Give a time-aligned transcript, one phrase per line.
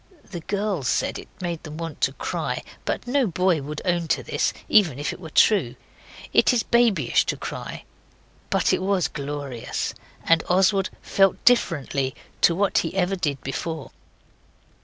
[0.27, 4.23] The girls said it made them want to cry but no boy would own to
[4.23, 5.75] this, even if it were true.
[6.33, 7.83] It is babyish to cry.
[8.49, 9.93] But it was glorious,
[10.23, 13.91] and Oswald felt differently to what he ever did before.